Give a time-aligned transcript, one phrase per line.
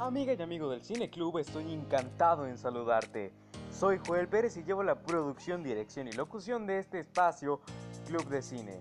[0.00, 3.32] Amiga y amigo del Cine Club, estoy encantado en saludarte.
[3.72, 7.60] Soy Joel Pérez y llevo la producción, dirección y locución de este espacio,
[8.06, 8.80] Club de Cine.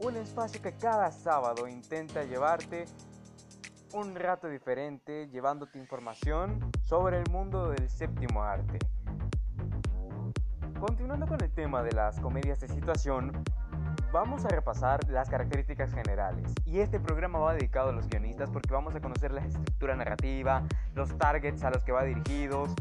[0.00, 2.84] Un espacio que cada sábado intenta llevarte
[3.94, 8.78] un rato diferente, llevándote información sobre el mundo del séptimo arte.
[10.78, 13.32] Continuando con el tema de las comedias de situación,
[14.12, 16.52] vamos a repasar las características generales.
[16.64, 20.62] Y este programa va dedicado a los guionistas porque vamos a conocer la estructura narrativa,
[20.94, 22.74] los targets a los que va dirigidos.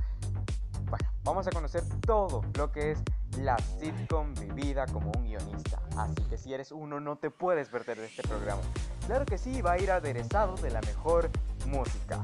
[0.89, 3.03] Bueno, vamos a conocer todo lo que es
[3.39, 5.79] la sitcom vivida como un guionista.
[5.97, 8.61] Así que si eres uno no te puedes perder de este programa.
[9.05, 11.29] Claro que sí, va a ir aderezado de la mejor
[11.67, 12.21] música.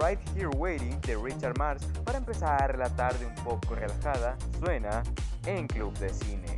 [0.00, 5.02] Right Here Waiting de Richard Mars para empezar la tarde un poco relajada suena
[5.44, 6.57] en Club de Cine.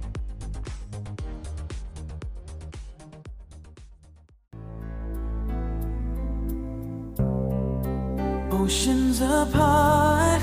[9.22, 10.40] Apart,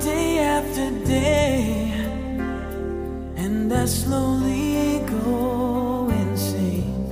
[0.00, 1.92] day after day,
[3.36, 7.06] and I slowly go insane.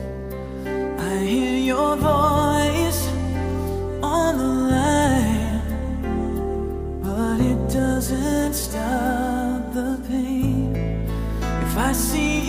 [0.98, 3.06] I hear your voice
[4.02, 5.62] on the line,
[7.04, 10.74] but it doesn't stop the pain.
[11.62, 12.39] If I see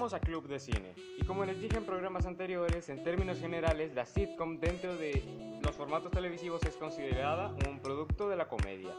[0.00, 0.94] Regresamos a Club de Cine.
[1.18, 5.22] Y como les dije en programas anteriores, en términos generales, la sitcom dentro de
[5.62, 8.94] los formatos televisivos es considerada un producto de la comedia.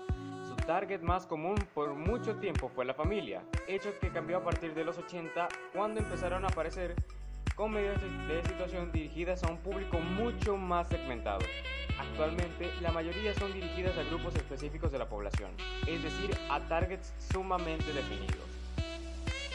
[0.48, 4.76] Su target más común por mucho tiempo fue la familia, hecho que cambió a partir
[4.76, 6.94] de los 80 cuando empezaron a aparecer
[7.56, 11.44] comedias de situación dirigidas a un público mucho más segmentado.
[11.98, 15.50] Actualmente, la mayoría son dirigidas a grupos específicos de la población,
[15.88, 18.51] es decir, a targets sumamente definidos.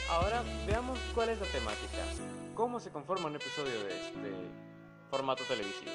[0.09, 1.99] Ahora veamos cuál es la temática.
[2.55, 4.33] ¿Cómo se conforma un episodio de este
[5.11, 5.91] formato televisivo?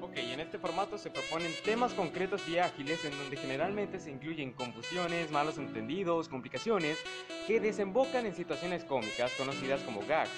[0.00, 4.52] Ok, en este formato se proponen temas concretos y ágiles en donde generalmente se incluyen
[4.52, 6.98] confusiones, malos entendidos, complicaciones
[7.46, 10.30] que desembocan en situaciones cómicas conocidas como gags,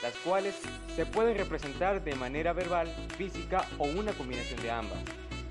[0.00, 0.54] las cuales
[0.94, 5.00] se pueden representar de manera verbal, física o una combinación de ambas.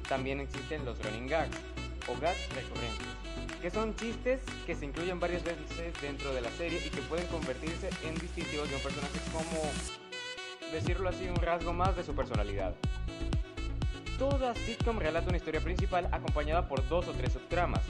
[0.08, 1.58] También existen los running gags
[2.08, 3.27] o gags recurrentes
[3.62, 7.28] que son chistes que se incluyen varias veces dentro de la serie y que pueden
[7.28, 9.62] convertirse en distintivos de un personaje como,
[10.72, 12.76] decirlo así, un rasgo más de su personalidad.
[14.18, 17.84] Toda sitcom relata una historia principal acompañada por dos o tres subtramas.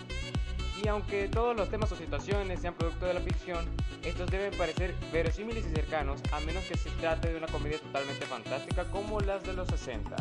[0.83, 3.66] Y aunque todos los temas o situaciones sean producto de la ficción,
[4.03, 8.25] estos deben parecer verosímiles y cercanos a menos que se trate de una comedia totalmente
[8.25, 10.16] fantástica como las de los 60.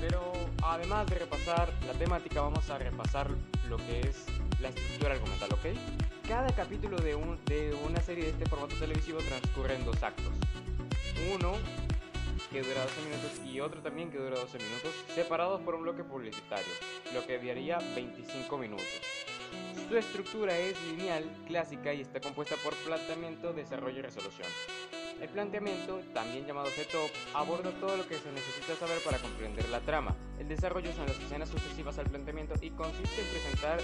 [0.00, 0.32] Pero
[0.62, 3.30] además de repasar la temática, vamos a repasar
[3.68, 4.24] lo que es
[4.60, 5.66] la estructura argumental, ¿ok?
[6.28, 10.32] Cada capítulo de, un- de una serie de este formato televisivo transcurre en dos actos.
[11.34, 11.52] Uno
[12.50, 16.02] que dura 12 minutos y otro también que dura 12 minutos, separados por un bloque
[16.02, 16.72] publicitario,
[17.14, 18.86] lo que daría 25 minutos.
[19.88, 24.46] Su estructura es lineal, clásica y está compuesta por planteamiento, desarrollo y resolución.
[25.20, 29.80] El planteamiento, también llamado setup, aborda todo lo que se necesita saber para comprender la
[29.80, 30.16] trama.
[30.38, 33.80] El desarrollo son las escenas sucesivas al planteamiento y consiste en presentar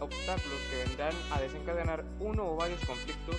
[0.00, 3.36] obstáculos que vendrán a desencadenar uno o varios conflictos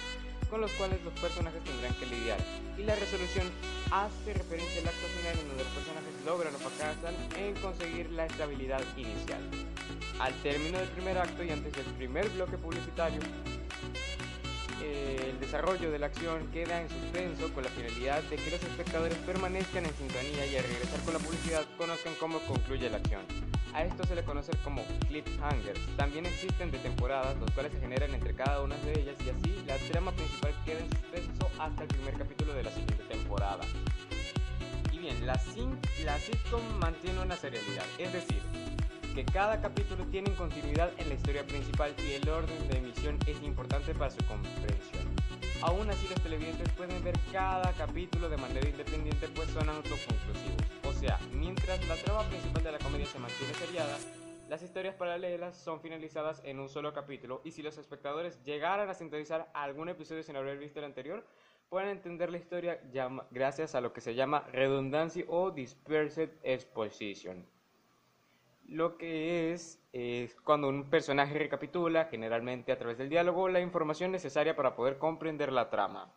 [0.50, 2.40] con los cuales los personajes tendrán que lidiar.
[2.78, 3.52] Y la resolución
[3.92, 8.26] hace referencia al acto final en donde los personajes logran o fracasan en conseguir la
[8.26, 9.42] estabilidad inicial.
[10.20, 13.20] Al término del primer acto y antes del primer bloque publicitario,
[14.82, 19.18] el desarrollo de la acción queda en suspenso con la finalidad de que los espectadores
[19.20, 23.57] permanezcan en sintonía y al regresar con la publicidad conozcan cómo concluye la acción.
[23.78, 25.80] A esto se le conoce como cliffhangers.
[25.98, 29.64] También existen de temporadas, los cuales se generan entre cada una de ellas y así
[29.68, 33.64] la trama principal queda en suspenso hasta el primer capítulo de la siguiente temporada.
[34.92, 35.40] Y bien, la,
[36.06, 38.42] la sitcom mantiene una serialidad, es decir,
[39.14, 43.40] que cada capítulo tiene continuidad en la historia principal y el orden de emisión es
[43.44, 45.06] importante para su comprensión.
[45.62, 50.77] Aún así los televidentes pueden ver cada capítulo de manera independiente pues son autoconclusivos.
[51.00, 54.00] Sea, mientras la trama principal de la comedia se mantiene seriada,
[54.50, 58.96] las historias paralelas son finalizadas en un solo capítulo y si los espectadores llegaran a
[58.96, 61.24] sintonizar algún episodio sin haber visto el anterior,
[61.70, 62.82] puedan entender la historia
[63.30, 67.46] gracias a lo que se llama redundancia o dispersed exposition.
[68.68, 69.80] Lo que es
[70.44, 75.52] cuando un personaje recapitula, generalmente a través del diálogo, la información necesaria para poder comprender
[75.52, 76.12] la trama.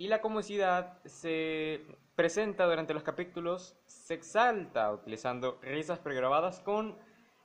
[0.00, 1.84] Y la comicidad se
[2.16, 6.96] presenta durante los capítulos, se exalta utilizando risas pregrabadas con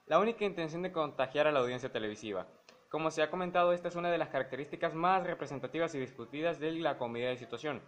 [0.05, 2.47] la única intención de contagiar a la audiencia televisiva.
[2.87, 6.71] Como se ha comentado, esta es una de las características más representativas y discutidas de
[6.71, 7.81] la comedia de situación.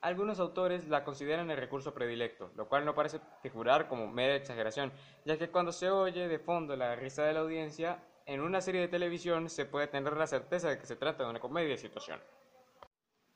[0.00, 4.90] Algunos autores la consideran el recurso predilecto, lo cual no parece figurar como mera exageración,
[5.26, 8.80] ya que cuando se oye de fondo la risa de la audiencia, en una serie
[8.80, 11.76] de televisión se puede tener la certeza de que se trata de una comedia de
[11.76, 12.18] situación.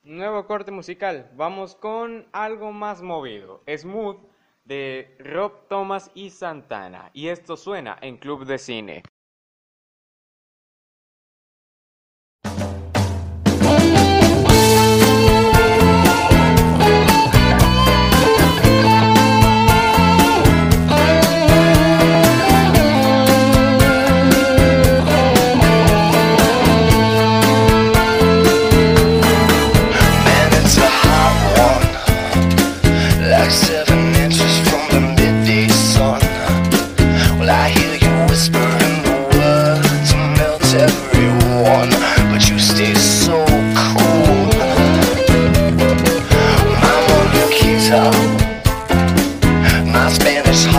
[0.05, 4.17] Nuevo corte musical, vamos con algo más movido, Smooth
[4.65, 9.03] de Rob Thomas y Santana, y esto suena en Club de Cine.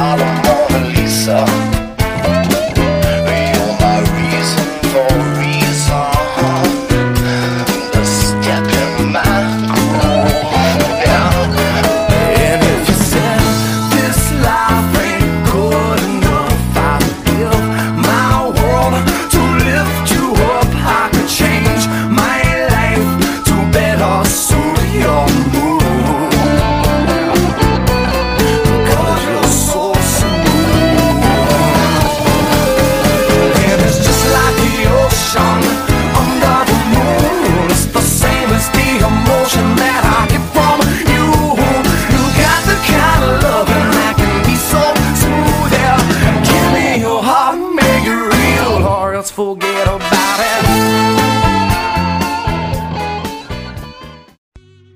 [0.10, 0.39] I want.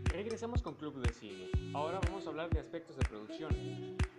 [0.06, 1.50] Regresamos con Club de Cine.
[1.76, 3.56] Ahora vamos a hablar de aspectos de producción.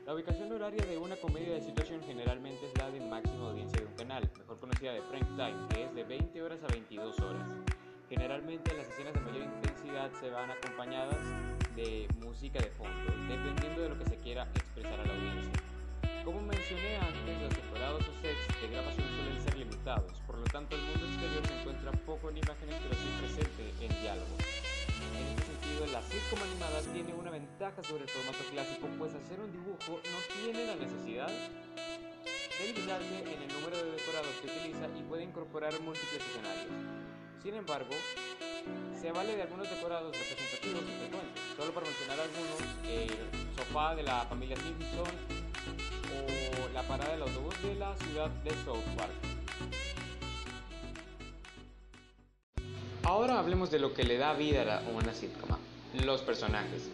[0.07, 3.87] La ubicación horaria de una comedia de situación generalmente es la de máxima audiencia de
[3.87, 7.49] un canal, mejor conocida de prime time, que es de 20 horas a 22 horas.
[8.09, 11.19] Generalmente las escenas de mayor intensidad se van acompañadas
[11.75, 15.53] de música de fondo, dependiendo de lo que se quiera expresar a la audiencia.
[16.25, 20.83] Como mencioné antes, los decorados o sets de grabación suelen ser limitados, lo tanto el
[20.83, 24.41] mundo exterior se encuentra poco en imágenes pero sí presente en diálogos.
[25.17, 29.41] En este sentido, la sitcom animada tiene una ventaja sobre el formato clásico, pues hacer
[29.41, 34.87] un dibujo no tiene la necesidad de limitarse en el número de decorados que utiliza
[34.99, 36.73] y puede incorporar múltiples escenarios.
[37.43, 37.95] Sin embargo,
[39.01, 43.11] se vale de algunos decorados representativos y frecuentes, solo para mencionar algunos, el
[43.57, 45.09] sofá de la familia Simpson
[46.13, 49.44] o la parada del autobús de la ciudad de South Park.
[53.05, 55.59] Ahora hablemos de lo que le da vida a una sitcom,
[55.93, 56.89] los personajes.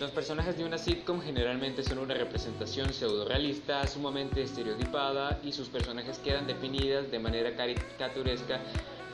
[0.00, 6.18] Los personajes de una sitcom generalmente son una representación pseudo-realista, sumamente estereotipada y sus personajes
[6.18, 8.58] quedan definidas de manera caricaturesca,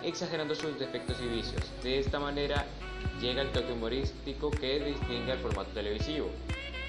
[0.03, 1.71] exagerando sus defectos y vicios.
[1.83, 2.65] De esta manera
[3.21, 6.31] llega el toque humorístico que distingue al formato televisivo,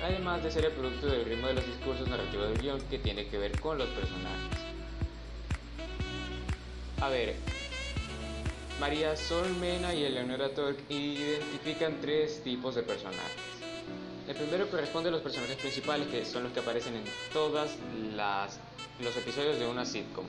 [0.01, 3.27] además de ser el producto del ritmo de los discursos narrativos del guion que tiene
[3.27, 4.57] que ver con los personajes.
[7.01, 7.35] A ver,
[8.79, 13.21] María Sol Mena y Eleonora Tork identifican tres tipos de personajes.
[14.27, 17.71] El primero corresponde a los personajes principales, que son los que aparecen en todas
[18.99, 20.25] los episodios de una sitcom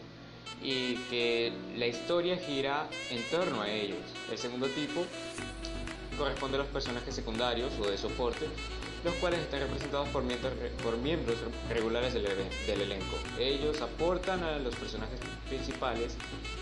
[0.62, 3.98] y que la historia gira en torno a ellos.
[4.30, 5.04] El segundo tipo
[6.16, 8.46] corresponde a los personajes secundarios o de soporte,
[9.04, 11.36] los cuales están representados por miembros, por miembros
[11.68, 13.16] regulares del, elen- del elenco.
[13.38, 16.16] Ellos aportan a los personajes principales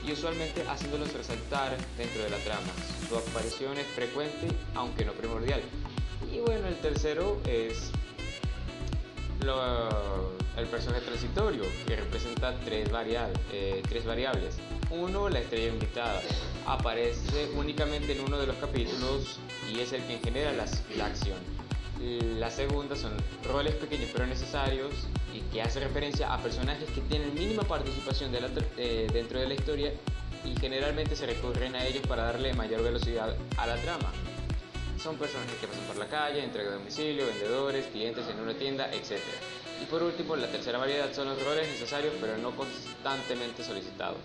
[0.06, 2.66] y usualmente haciéndolos resaltar dentro de la trama.
[3.08, 5.62] Su aparición es frecuente, aunque no primordial.
[6.32, 7.90] Y bueno, el tercero es
[9.42, 14.56] lo- el personaje transitorio, que representa tres, varial- eh, tres variables.
[14.90, 16.20] Uno, la estrella invitada.
[16.66, 19.38] Aparece únicamente en uno de los capítulos
[19.72, 21.38] y es el que genera las- la acción.
[22.00, 23.12] La segunda son
[23.44, 24.92] roles pequeños pero necesarios
[25.32, 28.32] y que hace referencia a personajes que tienen mínima participación
[28.76, 29.92] eh, dentro de la historia
[30.44, 34.12] y generalmente se recurren a ellos para darle mayor velocidad a la trama.
[35.02, 38.90] Son personajes que pasan por la calle, entrega de domicilio, vendedores, clientes en una tienda,
[38.92, 39.18] etc.
[39.82, 44.18] Y por último, la tercera variedad son los roles necesarios pero no constantemente solicitados.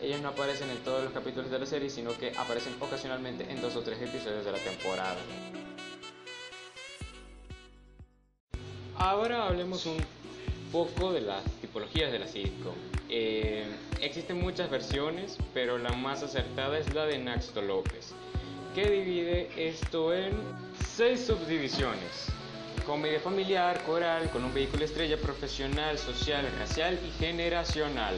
[0.00, 3.60] Ellos no aparecen en todos los capítulos de la serie, sino que aparecen ocasionalmente en
[3.60, 5.16] dos o tres episodios de la temporada.
[9.04, 9.98] Ahora hablemos un
[10.72, 12.72] poco de las tipologías de la sitcom.
[13.10, 13.66] Eh,
[14.00, 18.14] existen muchas versiones, pero la más acertada es la de Naxto López,
[18.74, 20.32] que divide esto en
[20.96, 22.28] seis subdivisiones.
[22.86, 28.14] Comedia familiar, coral, con un vehículo estrella profesional, social, racial y generacional.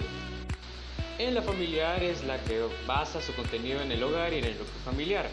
[1.19, 4.53] En la familiar es la que basa su contenido en el hogar y en el
[4.53, 5.29] núcleo familiar.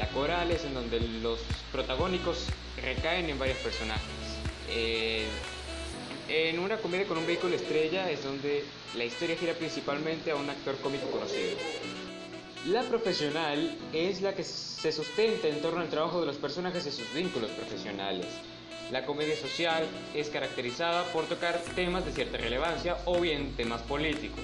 [0.00, 1.38] La coral es en donde los
[1.70, 2.46] protagónicos
[2.82, 4.17] recaen en varios personajes.
[4.70, 5.26] Eh,
[6.28, 10.48] en una comedia con un vehículo estrella es donde la historia gira principalmente a un
[10.50, 11.56] actor cómico conocido.
[12.66, 16.90] La profesional es la que se sustenta en torno al trabajo de los personajes y
[16.90, 18.26] sus vínculos profesionales.
[18.90, 24.40] La comedia social es caracterizada por tocar temas de cierta relevancia o bien temas políticos.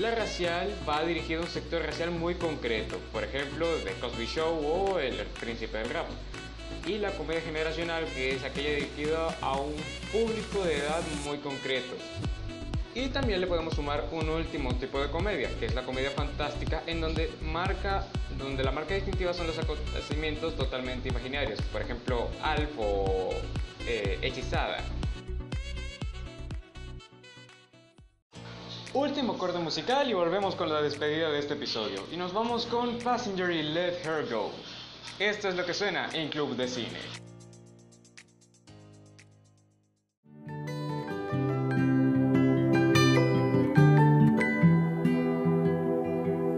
[0.00, 4.64] La racial va dirigida a un sector racial muy concreto, por ejemplo, The Cosby Show
[4.64, 6.06] o El Príncipe del Rap
[6.86, 9.74] y la comedia generacional, que es aquella dirigida a un
[10.10, 11.94] público de edad muy concreto.
[12.94, 16.82] Y también le podemos sumar un último tipo de comedia, que es la comedia fantástica,
[16.86, 22.70] en donde, marca, donde la marca distintiva son los acontecimientos totalmente imaginarios, por ejemplo, Alf
[22.78, 23.30] o
[23.86, 24.84] eh, Hechizada.
[28.92, 32.04] Último corte musical y volvemos con la despedida de este episodio.
[32.12, 34.50] Y nos vamos con Passenger y Let Her Go.
[35.18, 36.98] Esto es lo que suena en Club de Cine.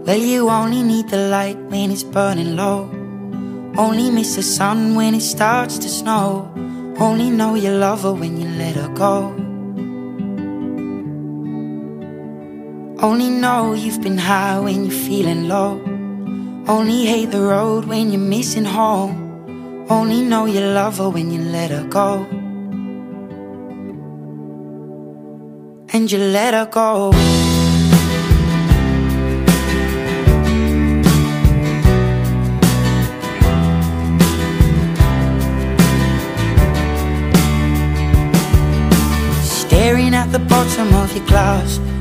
[0.05, 2.89] Well, you only need the light when it's burning low.
[3.77, 6.51] Only miss the sun when it starts to snow.
[6.97, 9.33] Only know you love her when you let her go.
[13.03, 15.94] Only know you've been high when you're feeling low.
[16.67, 19.85] Only hate the road when you're missing home.
[19.87, 22.25] Only know you love her when you let her go.
[25.93, 27.11] And you let her go.
[39.43, 41.79] Staring at the bottom of your glass,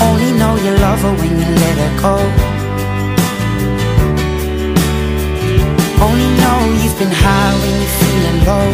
[0.00, 2.16] Only know you love her when you let her go.
[6.06, 8.68] Only know you've been high when you're feeling low.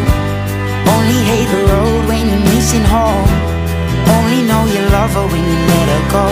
[0.94, 3.30] Only hate the road when you're missing home.
[4.16, 6.26] Only know you love her when you let her go.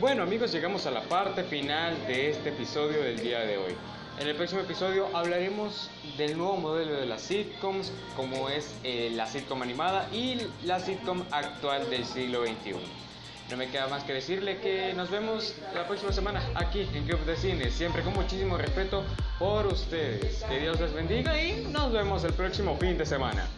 [0.00, 3.74] Bueno amigos, llegamos a la parte final de este episodio del día de hoy.
[4.20, 9.26] En el próximo episodio hablaremos del nuevo modelo de las sitcoms, como es eh, la
[9.26, 12.74] sitcom animada y la sitcom actual del siglo XXI.
[13.50, 17.24] No me queda más que decirle que nos vemos la próxima semana aquí en Club
[17.24, 19.04] de Cine, siempre con muchísimo respeto
[19.38, 20.44] por ustedes.
[20.44, 23.48] Que Dios les bendiga y nos vemos el próximo fin de semana.